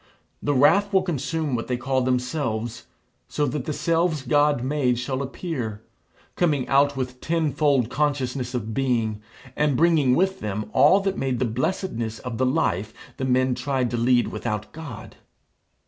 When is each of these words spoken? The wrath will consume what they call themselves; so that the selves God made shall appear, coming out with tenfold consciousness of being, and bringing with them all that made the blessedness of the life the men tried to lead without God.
The 0.41 0.55
wrath 0.55 0.91
will 0.91 1.03
consume 1.03 1.55
what 1.55 1.67
they 1.67 1.77
call 1.77 2.01
themselves; 2.01 2.87
so 3.27 3.45
that 3.45 3.65
the 3.65 3.71
selves 3.71 4.23
God 4.23 4.63
made 4.63 4.97
shall 4.97 5.21
appear, 5.21 5.83
coming 6.35 6.67
out 6.67 6.97
with 6.97 7.21
tenfold 7.21 7.91
consciousness 7.91 8.55
of 8.55 8.73
being, 8.73 9.21
and 9.55 9.77
bringing 9.77 10.15
with 10.15 10.39
them 10.39 10.71
all 10.73 11.01
that 11.01 11.19
made 11.19 11.37
the 11.37 11.45
blessedness 11.45 12.17
of 12.17 12.39
the 12.39 12.47
life 12.47 12.95
the 13.17 13.25
men 13.25 13.53
tried 13.53 13.91
to 13.91 13.97
lead 13.97 14.29
without 14.29 14.71
God. 14.71 15.17